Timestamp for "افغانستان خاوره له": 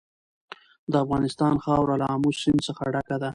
1.03-2.05